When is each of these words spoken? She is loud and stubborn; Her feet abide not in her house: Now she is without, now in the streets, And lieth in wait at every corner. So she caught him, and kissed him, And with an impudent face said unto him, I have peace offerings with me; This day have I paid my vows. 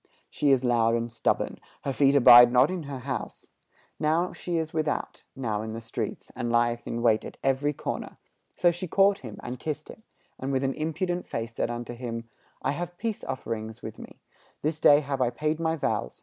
She 0.31 0.49
is 0.49 0.63
loud 0.63 0.95
and 0.95 1.11
stubborn; 1.11 1.59
Her 1.83 1.93
feet 1.93 2.15
abide 2.15 2.51
not 2.51 2.71
in 2.71 2.81
her 2.89 2.97
house: 2.97 3.51
Now 3.99 4.33
she 4.33 4.57
is 4.57 4.73
without, 4.73 5.21
now 5.35 5.61
in 5.61 5.73
the 5.73 5.79
streets, 5.79 6.31
And 6.35 6.51
lieth 6.51 6.87
in 6.87 7.03
wait 7.03 7.23
at 7.23 7.37
every 7.43 7.71
corner. 7.71 8.17
So 8.55 8.71
she 8.71 8.87
caught 8.87 9.19
him, 9.19 9.37
and 9.43 9.59
kissed 9.59 9.89
him, 9.89 10.01
And 10.39 10.51
with 10.51 10.63
an 10.63 10.73
impudent 10.73 11.27
face 11.27 11.53
said 11.53 11.69
unto 11.69 11.93
him, 11.93 12.27
I 12.63 12.71
have 12.71 12.97
peace 12.97 13.23
offerings 13.23 13.83
with 13.83 13.99
me; 13.99 14.19
This 14.63 14.79
day 14.79 15.01
have 15.01 15.21
I 15.21 15.29
paid 15.29 15.59
my 15.59 15.75
vows. 15.75 16.19